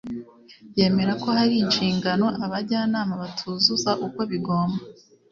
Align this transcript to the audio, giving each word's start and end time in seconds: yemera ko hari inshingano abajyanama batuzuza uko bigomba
yemera 0.77 1.13
ko 1.21 1.27
hari 1.37 1.55
inshingano 1.63 2.25
abajyanama 2.45 3.13
batuzuza 3.21 3.91
uko 4.05 4.19
bigomba 4.31 4.79